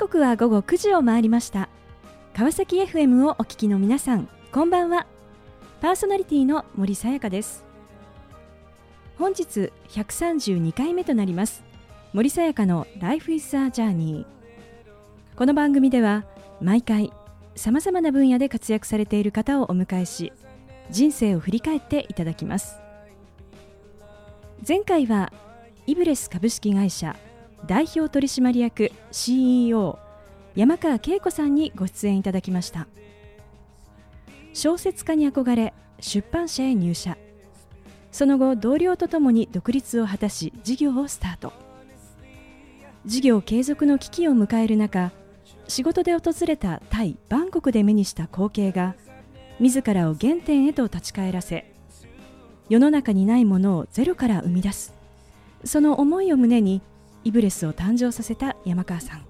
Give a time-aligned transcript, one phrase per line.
[0.00, 1.68] 刻は午後9時を回りました。
[2.34, 5.06] 川崎 FM をお聞きの皆さんこんばんは。
[5.82, 7.66] パーソナリティの森さやかです。
[9.18, 11.62] 本日132回目となります。
[12.14, 14.24] 森さやかの Life is a Journey
[15.36, 16.24] この番組では
[16.62, 17.12] 毎回
[17.54, 20.32] さまざまな分野で活躍されている方をお迎えし
[20.90, 22.78] 人生を振り返っていただきます。
[24.66, 25.30] 前回は
[25.86, 27.14] イブレス株式会社
[27.66, 29.98] 代表取締役 CEO
[30.56, 32.86] 山川恵子さんにご出演いただきました。
[34.52, 37.16] 小説家に憧れ出版社へ入社。
[38.10, 41.52] その後同僚とともに独立を果たし事業をスタート。
[43.06, 45.12] 事業継続の危機を迎える中
[45.68, 48.94] 仕事で訪れたタイ・バンコクで目にした光景が
[49.58, 51.72] 自らを原点へと立ち返らせ
[52.68, 54.94] 世の中にないものをゼロから生み出す。
[55.64, 56.82] その思いを胸に
[57.24, 59.26] イブレスを誕生させた山川さん。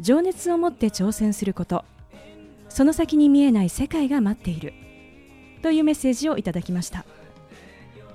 [0.00, 1.84] 情熱を持って挑戦すること。
[2.68, 4.72] その先に見えない世界が待っている。
[5.62, 7.04] というメッセージをいただきました。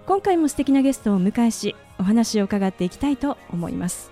[0.08, 4.12] 今回も素敵なゲストをお迎えしお話を伺っていきたいと思います。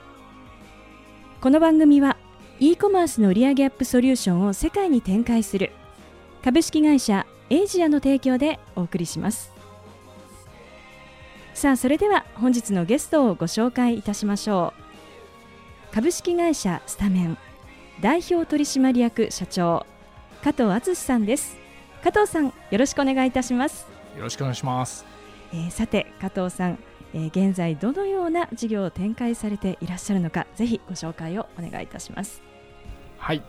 [1.41, 2.17] この番組は
[2.59, 5.71] e コマースの売上アップソリューションを世界に展開する
[6.43, 9.52] 株式会社エイジアの提供でお送りします。
[11.53, 14.73] さあそれでは本日のゲストをご紹介いたしましょ
[15.91, 15.93] う。
[15.93, 17.37] 株式会社スタメン
[18.01, 19.85] 代表取締役社長
[20.43, 21.57] 加藤敦さんです。
[22.03, 23.87] 加藤さんよろしくお願いいたします。
[24.17, 25.05] よろしくお願いします、
[25.53, 26.77] えー、さて加藤さん、
[27.13, 32.41] えー、現在どのような事業を展開されていらっしゃるのかぜひご紹介をお願いいたします。
[33.17, 33.43] はい。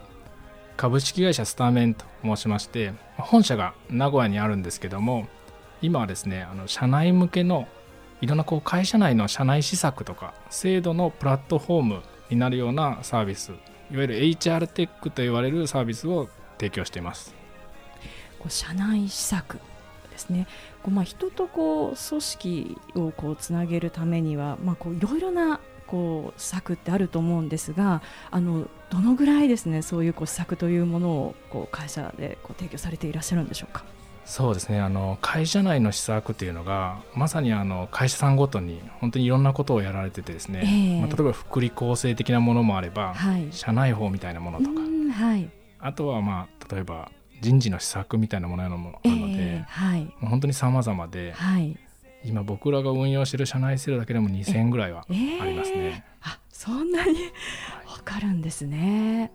[0.76, 5.28] 株式会社スタメンと申しまして本社が名古屋にあるんですけども
[5.82, 7.68] 今はですねあの社内向けの
[8.20, 13.50] いろんなこう会社内の社内施策とか制度のプラットフォームになるようなサービス
[13.90, 17.34] いわゆる HR テックと言われるサービスを提供しています
[18.38, 19.58] こう社内施策
[20.10, 20.46] ですね
[20.82, 28.00] こうまあ人とこう組織をこうつなげるためには、まあ、こういろいろなこう策ってあると思うんですが
[28.30, 33.84] あのどのぐらいですねそういうこう施策というものをこう会社でこう提供されていらっしゃるんでしょうか？
[34.24, 34.80] そうですね。
[34.80, 44.80] あの会社内の施策っていうのがまさにあの会社さんごとに本当にいろんなことをやられててですね、えー、まあ、例えば福利厚生的なものもあれば、はい、社内法みたいなものとか、
[45.24, 51.76] はい、あとはまあ例えば人事の施策みたいなものもあるので、えー、はい、本当に様々で、はい、
[52.24, 55.76] 今僕らが運用している社内制度だけでも2000ぐらいはありますね。
[55.76, 57.12] えー、あそんなに
[57.86, 59.32] わかるんですね。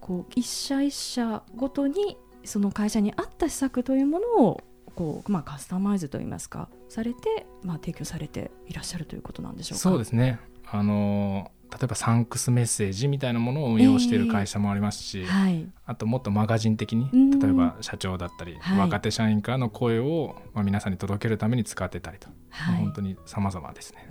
[0.00, 2.16] こう一社一社ごとに
[2.46, 4.60] その会社に合った施策というものを
[4.94, 9.80] こう、まあ、カスタマイズといいますかされて、まあ、提供されていらっしゃるということなんでしょうか？
[9.80, 10.40] そうですね。
[10.70, 24.08] あの例えばサンクスメッセージみたいなものを運用している会社もありますし、えーはい、あともっとマガジン的に例えば社長だったり、はい、若手社員からの声を、まあ、皆さんに届けるために使ってたりと、はい、本当に様々ですね。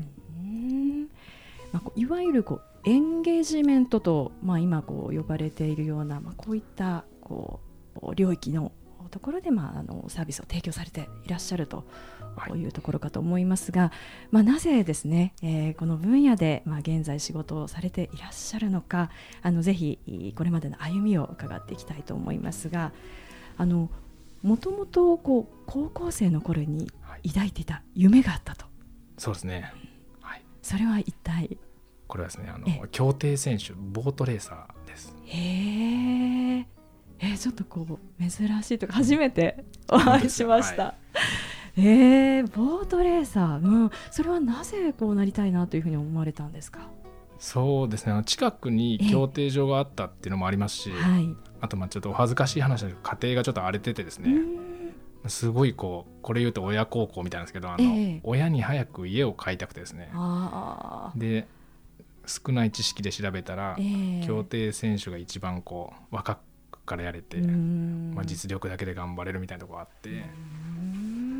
[1.71, 7.64] まあ、いわゆるこうエンゲージメントと、まあ、今こう呼ばれているような、まあ、こういったこう
[8.13, 8.71] 領域の
[9.11, 11.85] ところで、まあ、あのサービスを提供されていらっしゃると
[12.55, 13.91] いうところかと思いますが、はい、
[14.31, 19.09] まあ、なぜですね、えー、この分野で、まあ、現在仕事をされていらっしゃるのか
[19.41, 22.91] あのぜひこれまでの歩みを伺っていきたいと思いますが
[23.57, 23.89] あの
[24.41, 26.91] もともとこう高校生の頃に
[27.25, 28.65] 抱いていた夢があったと。
[29.17, 29.71] そうですね、
[30.19, 31.57] はい、それは一体？
[32.07, 35.15] これはですねあの競艇選手ボートレーサーです。
[35.25, 36.67] へえ
[37.25, 38.29] えー、ちょっとこう珍
[38.61, 40.83] しいとか初めて お会いしました。
[40.83, 40.95] は
[41.75, 46.89] い、えー、ボートレーサー、うん、それはなぜこうなりたいなというふうに思われたんですか？
[47.39, 48.21] そうですね。
[48.25, 51.29] 近くに競艇場があったっていうのもありますし、はい、
[51.61, 54.39] あとまあちょっとお恥ずかしい話で家庭がちょっと荒れててですね。
[55.27, 60.11] すごいこうこれ言うと親孝行みたいなんですけどあの、えー、親に早く家を買いたくてですね。
[61.15, 61.47] で
[62.27, 66.39] 少ない知識で調べたら、えー、競艇選手が一番こう若
[66.85, 70.25] からやれて、まあ、実力だけで頑張れるみたいなところがあって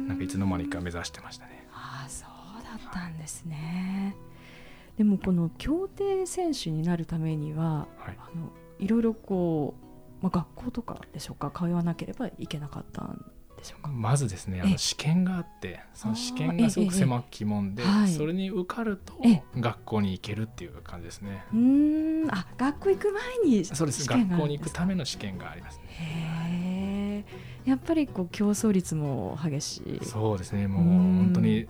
[0.08, 1.68] なんかいつの間にか目指してましたね。
[1.72, 9.76] ああそうだったんですね、はい、でもこの競艇選手になるためには、はい、あのいろいろこ
[10.22, 13.24] う、まあ、学校とかでしょうか通わなければいけなかったんで
[13.66, 13.90] しょうか？
[13.90, 17.84] まずですねあの試験があってその試験がすごく狭き門で、
[18.16, 19.16] それに受かると
[19.58, 21.44] 学校に行けるっていう感じですね。
[21.54, 22.28] うん。
[22.30, 23.12] あ学校行く
[23.44, 24.08] 前にそうです。
[24.08, 30.06] 学校に行くための試験があります、ね、へやっぱりこう競争率も激しい。
[30.06, 30.68] そうですね。
[30.68, 31.68] もう本当に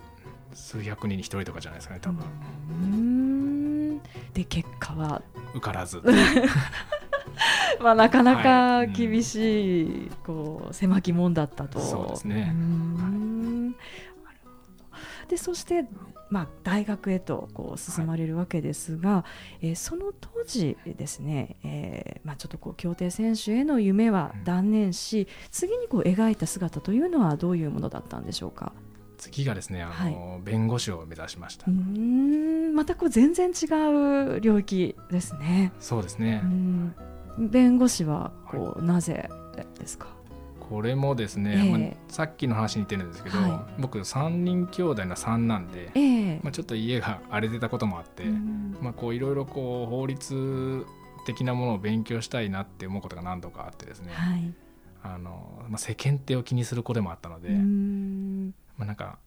[0.52, 4.00] 数百人に一人とかじゃないですかね多分。
[4.32, 5.22] で結果は？
[5.54, 6.02] 受からず
[7.82, 9.94] まあなかなか厳しい、はい。
[9.94, 11.80] うん、こう狭き門だったと。
[11.80, 12.54] そうですね。
[15.28, 15.86] でそして
[16.28, 19.24] まあ、大学へとこう進まれるわけですが、は
[19.60, 28.72] い、えー、その当時ですね、えーまあ、ちょっとこう競艇選手への夢は断念し、うん、次にこう描いた姿というのはどういうものだったんでしょうか？
[29.18, 31.66] 次がですねあの、はい、弁護士を目指しました。
[31.68, 32.74] うん。
[32.74, 33.66] またこう全然違
[34.36, 35.72] う領域ですね。
[35.80, 36.42] そうですね
[37.38, 39.28] 弁護士はこう、はい、なぜ
[39.78, 40.08] ですか？
[40.58, 48.24] これもですね、えー、まあ、さっきの話に似てるんですけど、はい、僕3人兄弟の3なんで、えー、まあ、ちょっと家が荒れてたこともあって、
[48.80, 50.84] まあ、こういろいろこう法律
[51.24, 54.52] 的なものを勉強したいなって思うことが何度かあってですね、はい、
[55.04, 59.18] あのまあ、世間体を気にする子でもあったので、まあ、なんか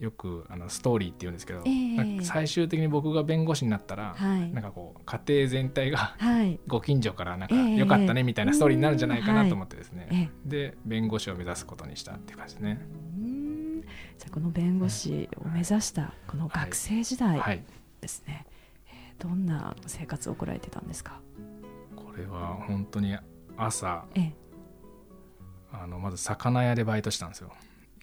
[0.00, 12.80] よくあのストーリーって言うんですけど、えー、最終的に僕が弁護士になったら、はい、なんかこう家庭全体が、はい、ご近所からなんか良かったねみたいなストーリーになるんじゃないかなと思ってですね、えー、で弁護士を目指すことにしたっていう感じですね。
[14.18, 17.62] じゃこの弁護士を目指したこの学生時代
[18.00, 18.46] ですね、はい、
[18.88, 21.20] えー、どんな生活を送られてたんですか？
[21.94, 23.16] これは本当に
[23.56, 24.32] 朝、え。
[25.72, 27.52] あのまず魚屋でバイトしたんですよ。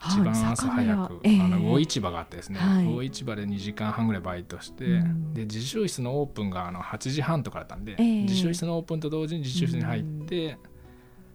[0.07, 10.57] 一番朝早く、えー、あの魚市場があってですね、はい、魚市場で2時間半ぐらいバイトして、うん、で自習室のオープンがあの8時半とかだったんで、えー、自習室のオープンと同時に自習室に入って、うん、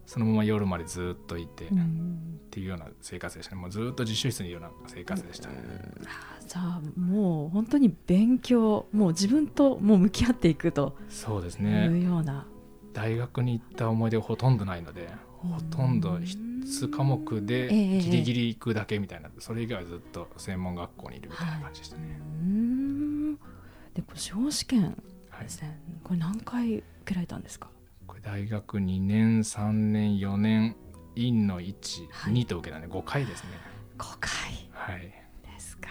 [0.06, 3.60] そのまま夜までずっといて、うん、っていうような生活でしたね。
[3.60, 5.48] もうずっと自習室にいるような生活でした。
[5.50, 5.56] ね。
[6.48, 11.86] じゃあもう本当に勉強もう自分ともう向き合っていくとそうですね。
[11.86, 12.46] いうような。
[12.92, 15.10] 大学に行った思い出ほとんどないので
[15.46, 22.02] ほとんど必科目でギリギリ行くだけみたいな、それ以外はずっと専門学校にいるみたいな感じでしたね。
[22.02, 22.08] は
[23.92, 25.00] い、でこれ司法試験
[25.40, 27.68] ですね、はい、これ何回受けられたんですか？
[28.06, 30.76] これ大学2年3年4年
[31.14, 33.50] 院の1、はい、2と受けたんで5回ですね。
[33.98, 34.30] 5回、
[34.72, 35.14] はい、で
[35.58, 35.88] すか。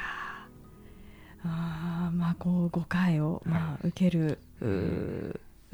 [1.43, 4.71] あまあこう5回を、まあ、受ける、はい、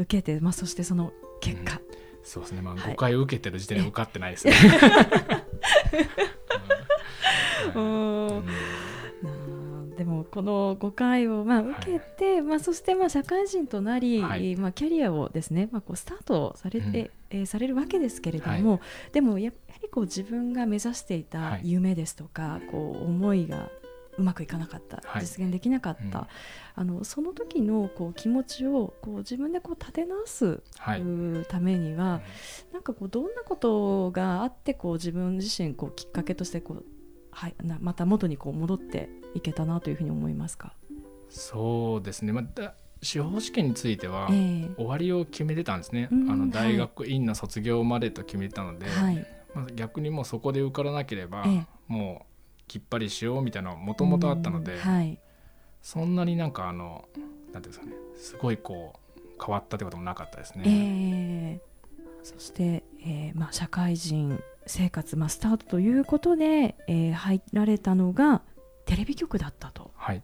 [0.04, 4.54] 受けて、まあ、そしてその結果、うんそうですね、まあ、5回受けてる時点で受かってないですね。
[9.98, 18.80] でもこの5回をまあ受けて、はい、まあ、そしてまあ社会人となり、はい、まあ、キャリアをですね、まあ、こうスタートされて、うん、えー、されるわけですけれども、はい、
[19.14, 23.70] でもやはりこう自分が目指していた夢ですとか、こう思いが
[24.22, 26.28] うまくいかなかった、はい、実現できなかった、うん、
[26.76, 31.04] あのその時のこう気持ちをこう自分でこう立て直す、はい、
[31.50, 32.22] ためには、
[32.68, 36.86] うん、なんかこうどんなことがあってこう自分自身こうきっかけとしてこう、
[37.32, 40.74] はい、なまた元にこう戻っていけたなというふうに思いますか？
[41.30, 49.26] そうですね、また司法試験については、終わりを決めてたんですね、あの大学院の卒業までと決めてたので、はい、
[49.56, 51.46] まあ、逆にもうそこで受からなければ、
[51.88, 52.31] もう
[52.72, 55.20] きっぱりしようみたいなのもともとあったので、はい、
[55.82, 57.04] そんなになんかあの
[57.52, 60.64] なんていうんですかねすごいこう変わったってこともなかったですね。
[60.66, 61.60] えー、
[62.24, 68.42] そして、えーまあ、社会人生活、まあ、スタートということで、えー、入られたのが
[68.86, 70.24] テレビ局だったと、はい、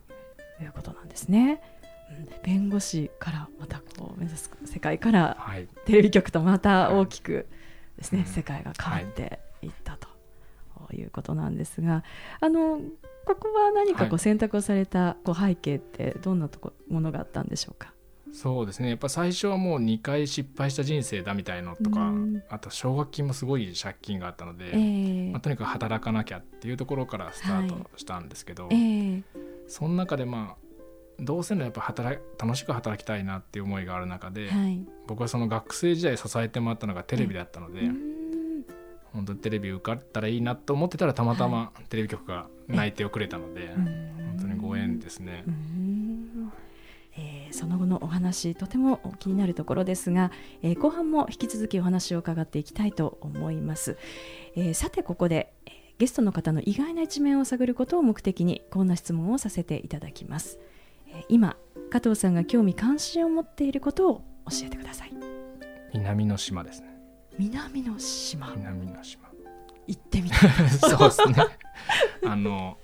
[0.61, 1.61] いうことなんですね。
[2.43, 7.45] 弁護士からまたこう目指す世界から、はい、テレビ局とまた大きく
[7.97, 10.06] ですね、はい、世界が変わっていったと
[11.01, 12.03] いうことなんですが
[12.39, 12.79] あの
[13.25, 17.93] ここは何かこう選択をされたこう背景ってどんなとこものがあったんでしょうか？
[18.33, 18.89] そうですね。
[18.89, 22.11] やっぱ最初はもう2回失敗した人生だみたいのとか、
[22.49, 28.77] あと奨学金もすごい借金があったので、えー、まあ、とにかく働かなきゃっていうところからスタートしたんですけど、はいえ。
[28.77, 29.23] ー、
[29.67, 30.67] その中でまあ
[31.19, 37.81] どうせのやっぱ働楽しく働きたいなっていう思いがある中で、はい、僕はその学生時代支えてもらったのがテレビだったので。
[39.13, 45.43] 本当テレビ受かったらいいなと思ってたらたまたまテレビ局が内定をくれたので、本当にご縁ですね。
[47.19, 53.97] えー、その後のお話とても気になるところですが、えー、後半も引き続きお話を伺っていきたいと思います、
[54.55, 55.51] えー、さてここで
[55.97, 60.59] ゲストの方の意外な一面を探ることを目的にこんな質問をさせていただきます、
[61.07, 61.57] え今
[61.89, 65.13] 加藤さんが興味関心を持っていることを教えてください。
[65.93, 66.96] 南の島ですね
[67.37, 68.53] 南の島。
[68.55, 69.27] 南の島。
[69.87, 70.49] 行ってみたい。
[70.69, 71.35] そうですね。
[72.25, 72.77] あの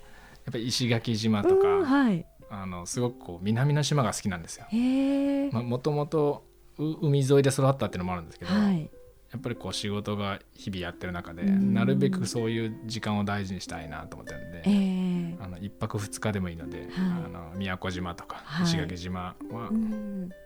[0.45, 4.67] やっぱり石垣島とか、はい、あのすごくこう南の島が好きなんですよ。
[5.63, 6.45] もともと
[6.77, 8.89] 海沿いで育ったっていうのもあるんですけど、はい、
[9.31, 14.82] やっぱりこう仕事が日々やってる中でなるべくそういう時間を大事にしたいなと思ってるんで、えー、
[15.43, 16.87] あの一泊二日でもいいので、はい、
[17.25, 19.69] あの宮古島とか石垣島は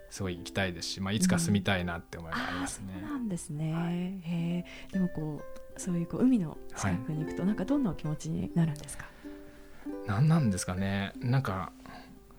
[0.09, 2.93] すごい行きたいですし、まあ、いつか住みたいなって思いがありますね。
[2.99, 5.41] そうなんですね、はい、へでもこ
[5.75, 9.05] うそういうこう海の近くに行くと、なんかどんな気持ちになるんですか、
[10.07, 11.13] 何なんですかね。
[11.19, 11.71] なんか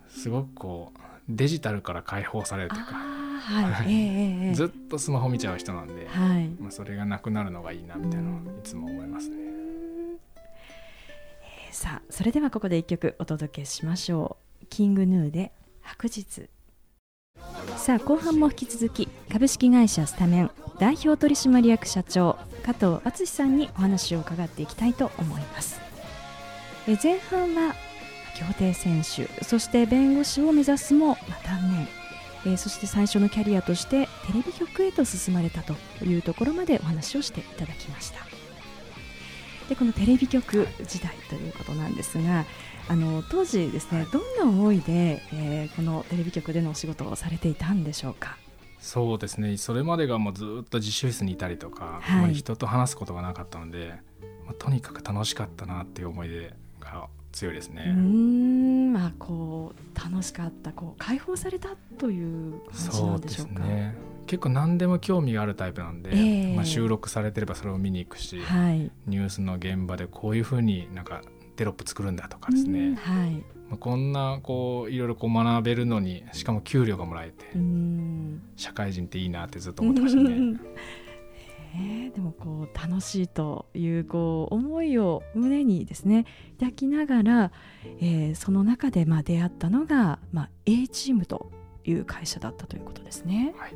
[0.09, 3.93] すごくこうデジタルから解放されるというか、はい。
[3.93, 9.48] えー、ずっとスマホ見ちゃう人なんで、はい、まあ、それがなくなるのがいいなみたいなのをいつも思いますね。
[11.71, 14.67] さあそれではここで一曲お届けしましょう。
[14.67, 16.49] キングヌーで白日。
[17.77, 25.81] さあ後半も引き続き株式会社スタメン代表取締役社長加藤敦さんにお話を伺っていきたいと思います。
[26.87, 27.75] え前半は
[28.35, 31.87] 競艇選手そして弁護士を目指すも、断
[32.45, 38.38] 念、え、そして最初のキャリアとしてテレビ局へと進まれたというところまでお話をしていただきました。
[39.69, 42.47] でこのテレビ局時代ということなんですが
[42.89, 48.39] あの当時ですねどんな思いで、えー、このテレビ局でのお仕事をされていたんでしょうか？
[48.81, 49.57] そうですね。
[49.57, 53.93] それまでがもうずっと自習室にいたりとか、はい、人と話すことがなかったので、
[54.47, 57.87] まあ、とにかく楽しかったなっていう思い出が強いですね。
[57.89, 58.93] うん。
[58.93, 63.65] まあこう楽しかったこう解放されたという感じなんでしょうか？
[63.65, 63.97] うね、
[64.29, 71.23] 結構何でも興味があるタイプなんで、えー、まあ、収録されてればそれを見に行くし、はい、ニュースの現場でこういうふうになんか
[71.57, 73.31] テロップ作るんだとかですね、はい、
[73.69, 77.47] まあ、こんなこういろいろこう学べるのにしかも給料がもらえて
[78.57, 80.61] 社会人っていいなってずっと思ってましたね。
[81.75, 86.25] えー、でもこう楽しいというこう思いを胸にですね
[86.59, 87.53] 抱きながら、
[88.01, 91.53] えー、その中でまあ出会ったのが、まあ、A チームと
[91.89, 93.55] いう会社だったということですね。
[93.57, 93.75] はい、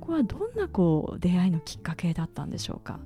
[0.00, 3.00] これはどんなこう出会いのきっかけだったんでしょうか？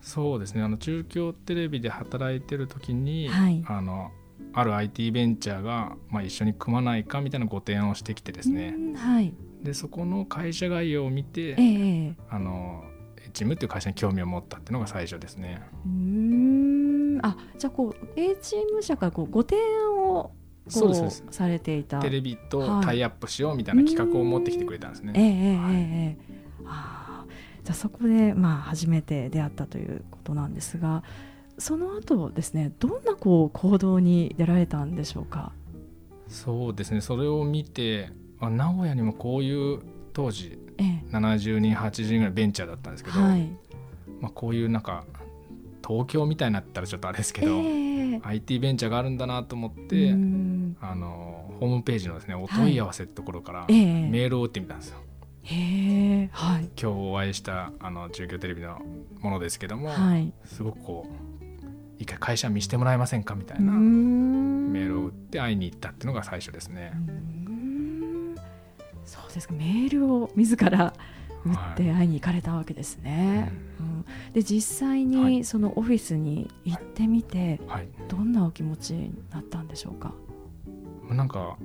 [0.00, 0.62] そうですね。
[0.62, 4.10] あの中京テレビで働いてる時に、はい、あの
[4.52, 12.82] ある IT ベンチャーが、まあ、一緒に組まないかみたいなご提案をしてきてですね、はい、でそこの会社概要を見て、えー、あの
[13.32, 15.62] チームっていう会社に興味を持ったっていうのが最初ですね。
[15.84, 17.18] うん。
[17.22, 20.32] あじゃあこう A チーム社からこうご提案を
[20.68, 22.00] そうですされていた。
[22.00, 25.12] テレビとタイアップしようみたいな企画を持ってきてくれたんですね。
[25.16, 27.24] ええええあ
[27.64, 31.02] じゃあそこでまあ初めて出会ったということなんですが
[31.58, 35.52] その後ですねどんなこう行動に出られたんでしょうか？
[36.28, 37.00] そうですね。
[37.00, 39.80] それを見てあ名古屋にもこういう
[40.12, 40.58] 当時
[41.10, 43.50] 70人80人ぐらいベンチャーだったんですけど、はい、
[44.20, 45.04] まあ、こういうなんか
[45.90, 50.12] 東京みたいになったらちょっとあれですけど、えー、IT ベンチャーがあるんだなと思って
[50.80, 54.98] あのホームページのですねお問い合わせところからメールを打ってみたんですよ。
[55.42, 58.80] へはい、今日お会いしたあの中京テレビの
[59.20, 61.44] ものですけども、はい、すごくこう
[61.98, 66.92] 一回会社見してもらえませんかみたいなメールを打って会いに行ったっていうのが最初ですね。
[69.04, 69.54] そうですか。
[69.54, 70.94] メールを自ら
[71.44, 73.38] 打って会いに行かれたわけですね。
[73.40, 73.48] はい、
[73.80, 80.12] うん、で実際にそのオフィスに行ってみて、はい、どんなお気持ちになったんでしょうか？
[81.08, 81.56] なんか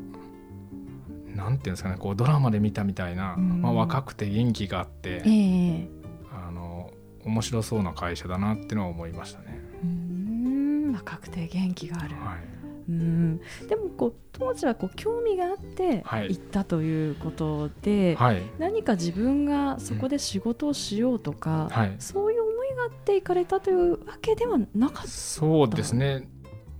[1.35, 5.87] なんていうんですかねこうドラマで見たみたいな、うん、まあ、若くて元気があって、えー、
[6.31, 6.91] あの
[7.25, 9.59] 面白そうな会社だなっていうのは思いましたね。
[9.83, 12.54] うん若くて元気がある、はい
[12.87, 13.39] うん。
[13.67, 25.07] でもこう当時はこう興味があって行ったということで、はい、何か自分がそこで仕事をしようとか、うんはい、そういう思いがあって行かれたというわけではなかった。
[25.07, 26.27] そうですね。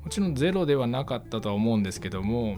[0.03, 2.57] もちろんゼロではなかったとは思うんですけども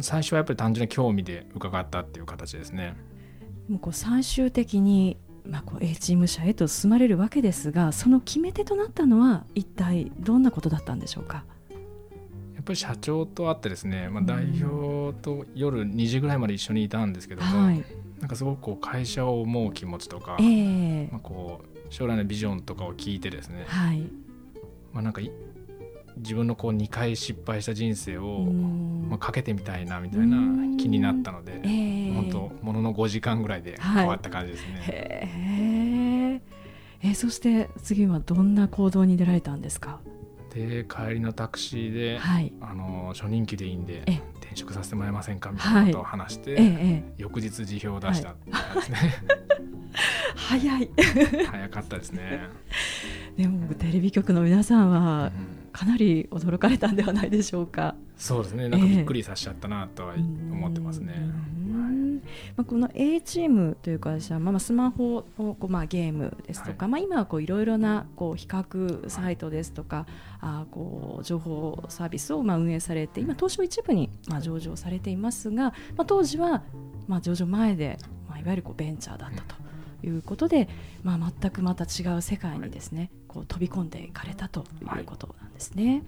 [0.00, 2.96] 最初はやっぱり単純な興味で伺ったっていう形ですね。
[3.68, 11.44] もうこう最終的にまあ、こう A チーム社へと進まれるわけですがその決め手となったのは一体どんなことだったんでしょうか？
[11.46, 11.53] っ
[12.64, 17.84] ぱり社長と会ってですね、まあ、代表と夜2時ぐらいまで一緒にいたんですけども、はい、
[18.20, 24.00] なんかすごくこう会社を思う気持ちとか、えー、まあ、こう将来のビジョンとかを聞いてですね、はい、
[24.92, 25.20] まあ、なんか
[26.16, 36.40] 自分のこう2回失敗した人生を、まあ、かけてみたいなみたいな気になったので、えー、本当ものの5時間ぐらいで変わった感じですね。
[37.02, 40.00] はい、えー、そして次はどんな行動に出られたんですか？
[40.54, 44.04] で帰りのタクシーで、はい、あの初任給でいいんで
[44.40, 48.96] 転職させてもらえませんかみたいなことを話して、はい、翌日辞表を出したですね、
[50.32, 50.90] はい、早い。
[51.50, 52.48] 早かったですね。
[53.36, 55.32] でもテレビ局の皆さんは
[55.72, 58.68] かなり驚かれたんではないでしょうか、そうですね。
[58.68, 61.14] なんかびっくりさせちゃったなとは思ってますね、
[62.56, 70.06] まあ、この A チームという会社は、まあ、スマホのこう、まあ、ゲームですとか、はい、まあ、今はこういろいろなこう比較サイトですとか、はい、
[70.40, 76.62] あこう情報サービスをまあ運営されて今東証一部にまあ上場されていますが、まあ、当時は
[77.06, 79.64] まあ上場前で、まあ、いわゆるこうベンチャーだったと。
[80.06, 80.68] いうことで、
[81.02, 84.66] まあ、全くまた違う世界にですね、こう飛び込んでいかれたと
[84.98, 86.02] いうことなんですね。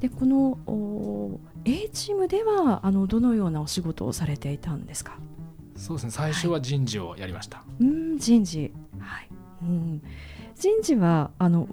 [0.00, 5.18] でこの A チームではあのどのようなお仕事をされていたんですか？
[5.76, 6.10] そうですね。
[6.10, 8.72] 最初は人事をやりました、はい、うん人事。
[8.98, 9.28] はい、
[9.62, 10.02] うん、
[10.56, 11.68] 人事はあの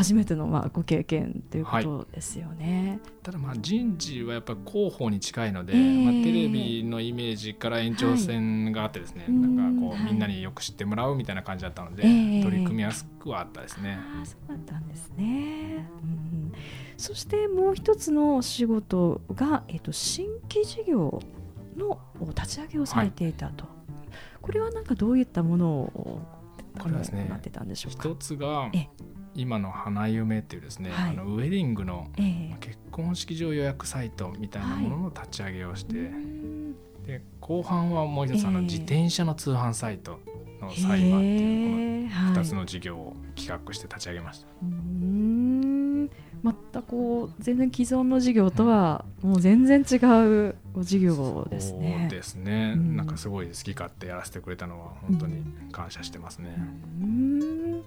[0.00, 3.00] 初めてのまあご経験ということですよね。
[3.04, 13.98] はい、ただまあ人事はやっぱり広報に近いので、えー、まあ、テレビのイメージから延長線があってですね、はい、なんかこうみんなによく知ってもらうみたいな感じだったので、取り組みやすくはあったですね。
[14.00, 15.86] あそうだったんですね。
[16.02, 16.52] うん
[16.96, 21.22] そしてもう一つの仕事が、えーと、新規事業
[21.74, 21.98] の
[22.34, 23.74] 立ち上げをされていたと、はい、
[24.42, 26.20] これはなんかどういったものを
[26.78, 28.08] これはですねなってたんでしょうか。
[28.08, 28.70] 一つが
[29.34, 32.08] 今の花夢っていうですね、はい、あのウェディングの
[32.60, 40.18] 結婚式場予約サイトみたいなものの立ち上げをして、はい、で後半はもう一つあの自転車の通販サイト
[40.60, 44.46] のサイバーっていうこの2つの事業を企画して立ち上げました。
[46.42, 51.98] またこう全然既存の事業とはもう全然違う事業ですね。
[52.02, 56.56] そうですね、うん、なんかすごい好き勝手やらせてくれたのは本当に感謝してますね。
[57.00, 57.82] うん、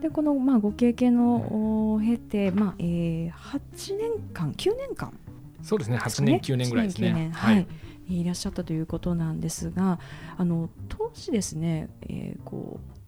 [0.00, 5.12] でこのまあご経験を経て、まあえー、8年間9年間。
[5.62, 5.98] そうですね。
[5.98, 7.30] 8年9年ぐらいですね。
[7.34, 7.66] はい、はい。
[8.08, 10.00] いらっしゃったということなんですが
[10.38, 12.98] あの当時ですね、えー、こう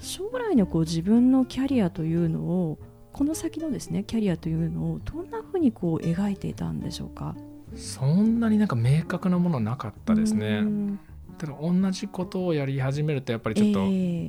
[0.00, 2.78] 将来のこう自分のキャリアというのを
[3.12, 7.34] この先のですねキャリアというのをどんなふうにこう描いていたんでしょうか？
[7.74, 10.62] そんなになんか明確なものなかったですね。
[11.38, 13.80] ただ同じことをやり始めるとやっぱりちょっと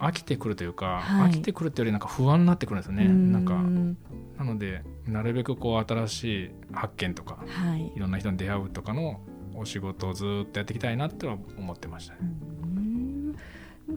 [0.05, 3.07] 飽きてくるというか、えー飽きてくるというよりなんか不安になってくるんですよね。
[3.07, 3.55] なんか
[4.37, 9.19] なのでなるべくこう新しい発見とか、はい、いろんな人に出会うとかの
[9.55, 12.19] お仕事をずっとやっていきたいなっては思ってましたね。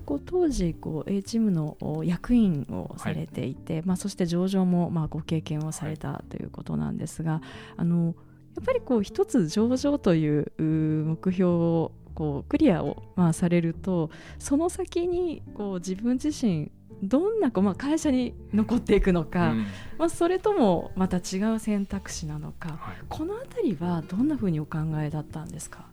[0.06, 7.40] こう当時こう A チームの役員をされていて、はい、まあ、そして上場もまあご経験をされたということなんですが、はい、
[7.76, 8.14] あの
[8.56, 16.70] やっぱりこう一つ上場という目標をこうクリアをまあされるとその先にこう自分自身
[17.02, 19.66] どんなこう、まあ、会社に残っていくのか、うん、
[19.98, 25.86] まあ、それともまた違う選択肢なのか、はい、この辺りはどんなふうにお考えだったんですか？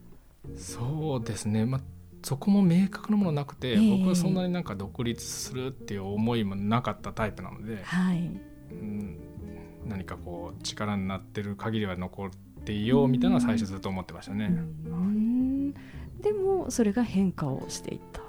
[0.56, 1.82] そうですね、まあ
[2.22, 8.18] そこも明確なものなくて、えー、僕はそんなになんか独立するっていう思いもなかったタイプなので、はい、
[8.72, 9.18] うん、
[9.86, 12.38] 何かこう力になってる限りは残って
[12.72, 14.52] いようみたいなのは最初ずっと思ってましたね。
[16.22, 18.22] でもそれが変化をしていった。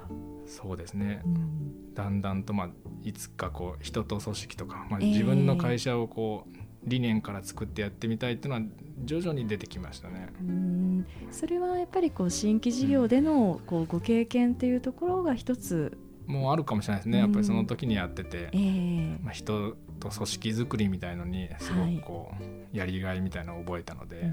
[0.47, 2.71] そうですね、うん、だんだんと、まあ、
[3.05, 8.67] いつかこう人と組織とか、まあ、自分の会社をこう、理念から作ってやってみたいっていうのは
[9.05, 10.29] 徐々に出てきましたね。
[10.41, 11.07] うん。
[11.31, 17.19] それはやっぱりこう新規事業でのこうご経験っていうところが一つ、もうあるかもしれないですね。
[17.19, 22.33] やっぱりその時にやってて、えー、まあ、人と組織づくりみたいのにすごくこ
[22.73, 24.31] う、やりがいみたいなのを覚えたので。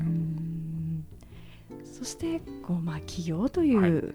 [1.83, 4.13] そしてこう、まあ、企業という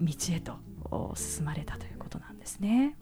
[0.00, 2.96] 道へと進まれたということなんですね。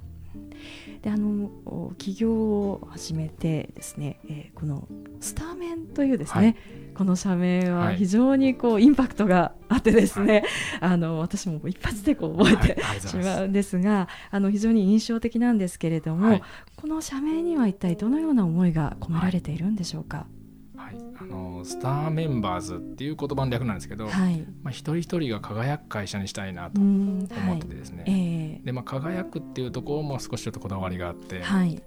[1.03, 1.51] であの
[1.99, 4.87] 起業を始めてですね、えー、この
[5.21, 6.57] スターメンというですね、はい、
[6.95, 10.45] この社名は非常にこう、インパクトがあってですね、
[10.81, 16.41] はい、あの私も一発でこう覚えて、はい、しまうんですがあの非常に印象的なんですけれども、
[16.77, 20.27] この社名には一体どのような思いが込められているんでしょうか？
[20.95, 28.13] はい、あのスターメンバーズっていう言葉の略なんですけど、はい、まあ、一人一人が輝く会社にしたいなと思っててですね、はい。
[28.13, 31.83] えー、でまあ、輝くっていうところも少しちょっとこだわりがあって、はい、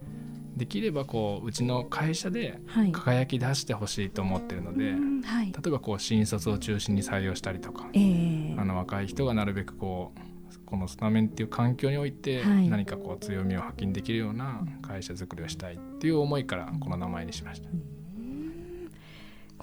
[0.55, 2.59] できればこううちの会社で
[2.93, 4.93] 輝き出してほしいと思ってるので、
[5.25, 10.19] はい、例えばこう新卒を中心に採用したりとか、えー、あの若い人がなるべくこう
[10.65, 17.69] このスタメンっていう環境において何かこう強みを発揮できるような会社づくりをしたいっていう思いからこの名前にしました。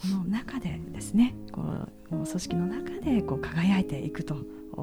[0.02, 4.34] この中でですねこう組織の中でこう輝いていくと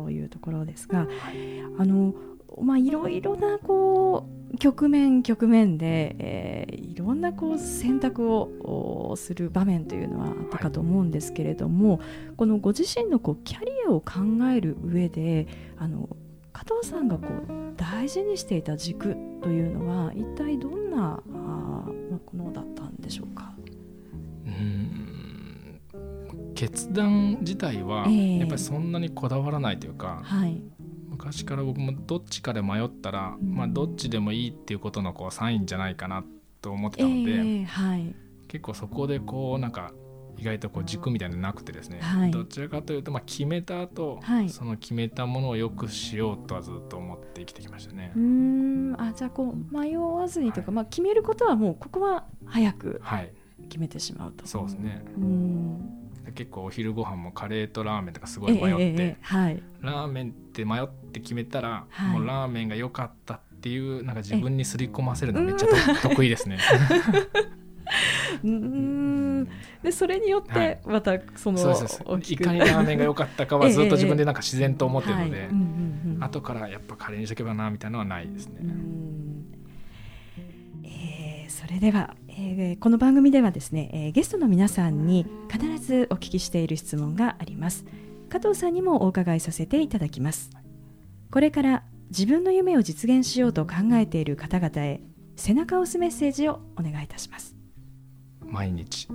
[0.09, 1.07] いうところですが
[1.77, 2.13] あの
[2.61, 11.99] まあいろいろなこう局面局面で、えー、いろんなこう選択をする場面というのはあったかと思うんですけれども、はい、
[12.37, 14.13] このご自身のこうキャリアを考
[14.55, 16.09] える上であの
[16.53, 21.59] 加藤さんがこう大事にしていた軸というのは一体どんなあ
[22.33, 22.65] ものだっ
[26.59, 30.61] 決断自体はやっぱりそんなにこだわらないというか、はい、
[31.07, 36.25] 昔から僕もどっちかで迷ったら、うん、まあ、どっちでもいいっていうことのこうサインじゃないかな
[36.61, 38.13] と思ってたので、えーはい、
[38.49, 39.93] 結構そこでこうなんか
[40.37, 48.11] 意外とこう軸みたいなのなくてですね、はい、どちらかというとまあ決めた後、はい、その決めたものをよくしようとはずっと思って生きてきましたね。
[48.17, 48.95] うん。
[48.97, 53.01] あじゃあこう迷わずにというか、まあ、決めることはもうここは早く
[53.69, 54.45] 決めてしまうと。
[54.45, 55.05] そうですね。
[55.17, 55.98] うん
[56.31, 65.67] 結構お昼ご飯もカレーとラーメンとかすごい迷って、えええ、はい、ラーメンって迷って決めたら、はい、もうラーメンが良かったっていうなんか自分にすり込ませるのめっちゃ
[66.01, 66.59] 得意ですね。
[68.43, 69.45] うん。
[69.83, 71.75] でそれによってまたその、は
[72.19, 75.49] い、いかにラーメンが良かったかはずっと自分でなんか自然と思ってるので、
[76.19, 78.59] 後からやっぱカレーにしとけばなみたいなのはないですね。
[81.49, 87.85] えー、それでは、えー、この番組ではですね、えー、ゲストの皆さんに必ずお聞きしている質問があります。
[88.29, 90.51] 加藤さんにもお伺いさせていただきます。
[91.31, 95.01] これから自分の夢を実現しようと考えている方々へ
[95.35, 97.55] 背中を押すメッセージをお願いいたします。
[98.45, 99.07] 毎日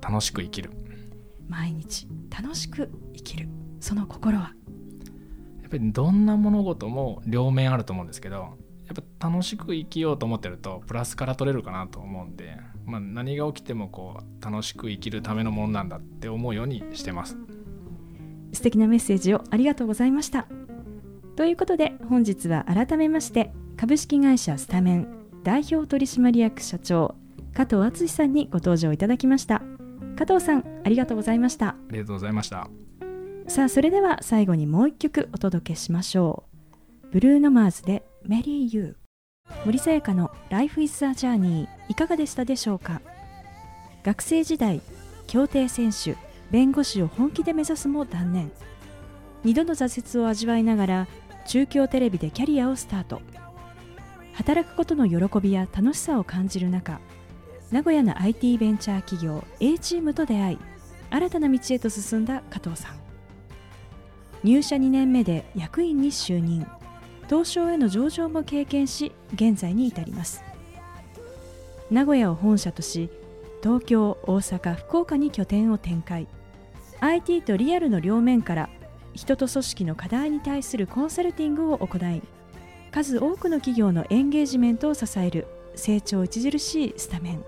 [0.00, 0.70] 楽しく生きる。
[1.48, 3.48] 毎日楽しく生きる。
[3.80, 4.52] その心は？
[5.62, 17.38] やっぱりどんな物事も両面あると思うんですけどやっぱ楽しく生きようと思ってるとプラスから取れるかなと思うんで、まあ、何が起きてもこう楽しく生きるためのものなんだって思うようにしてます。
[18.52, 20.46] 素敵なメッセージをありがとうございました。
[21.36, 25.08] ということで本日は改めまして株式会社スタメン
[25.42, 27.14] 代表取締役社長
[27.54, 29.62] 加藤敦さんにご登場いただきました。
[30.16, 31.68] 加藤さんありがとうございました。
[31.68, 32.68] ありがとうございました。
[33.48, 36.44] さあそれでは最後にもう一曲お届けしましょ
[37.04, 37.08] う。
[37.12, 39.66] ブルーノマーズでメリーユー。
[39.66, 43.00] 森さやかの Life is a Journey いかがでしたでしょうか？
[44.04, 44.80] 学生時代
[45.26, 46.16] 競艇選手
[46.50, 48.52] 弁護士を本気で目指すも断念。
[49.44, 51.08] 2度の挫折を味わいながら
[51.46, 53.20] 中京テレビでキャリアをスタート。
[54.34, 57.00] 働くことの喜びや楽しさを感じる中
[57.70, 60.58] 名古屋の IT ベンチャー企業 A チームと出会い
[61.10, 63.00] 新たな道へと進んだ加藤さん。
[64.44, 66.66] 入社2年目で役員に就任。
[67.28, 70.44] 東証への上場も経験し現在に至ります。
[71.90, 73.10] 名古屋を本社とし
[73.62, 76.26] 東京大阪福岡に拠点を展開。
[77.00, 78.68] IT とリアルの両面から
[79.14, 82.22] 人と組織の課題に対するコンサルティングを行い
[82.90, 87.44] 数多くの企業のエンゲージメントを支える成長著しいスタメン。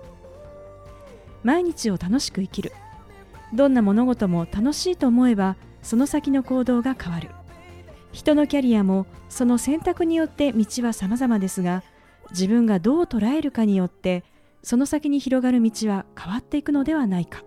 [1.43, 2.71] 毎日を楽しく生きる。
[3.53, 7.29] どんな物事も楽しいと思えばその先の行動が変わる。
[8.15, 11.83] 人のキャリアもその選択によって道は様々ですが
[12.31, 14.23] 自分がどう捉えるかによって
[14.63, 17.43] その先に広がる道は変わっていくのではないか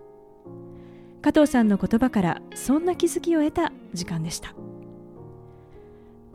[1.23, 4.53] 加藤さんの言葉からそんな気づきを得た時間でした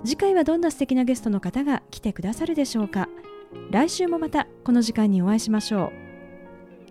[0.04, 3.08] 次回はどんな素敵なゲストの方が来てくださるでしょうか
[3.70, 6.04] 来週もまたこの時間にお会いしましょう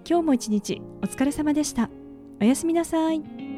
[0.09, 1.89] 今日も一日お疲れ様でした。
[2.41, 3.52] おやすみなさい。